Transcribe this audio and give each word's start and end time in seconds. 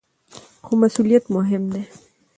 خو 0.65 0.73
مسؤلیت 0.81 1.23
مهم 1.35 1.63
دی. 1.73 1.81